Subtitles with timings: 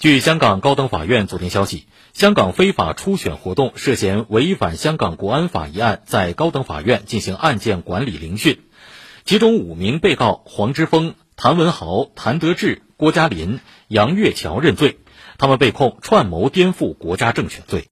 [0.00, 8.60] 据香港高等法院昨天消息，香港非法初选活动涉嫌违反香港国安法一案，在高等法院进行案件管理聆讯，
[9.26, 15.00] 其中五名被告黄之锋、谭文豪、谭德志、郭嘉林、杨月桥认罪，
[15.36, 17.88] 他们被控串谋颠覆国家政权罪。